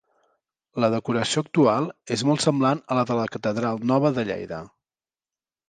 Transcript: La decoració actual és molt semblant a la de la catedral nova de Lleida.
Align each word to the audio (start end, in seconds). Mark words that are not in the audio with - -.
La 0.83 0.87
decoració 0.93 1.43
actual 1.45 1.91
és 2.17 2.25
molt 2.31 2.45
semblant 2.47 2.83
a 2.95 2.99
la 3.01 3.05
de 3.13 3.21
la 3.21 3.29
catedral 3.37 3.87
nova 3.95 4.15
de 4.19 4.27
Lleida. 4.33 4.67